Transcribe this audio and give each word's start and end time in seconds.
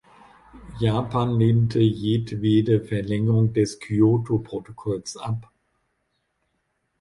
Japan 0.79 1.37
lehnte 1.37 1.79
jedwede 1.79 2.81
Verlängerung 2.83 3.53
des 3.53 3.79
Kyoto-Protokolls 3.79 5.15
ab. 5.17 5.51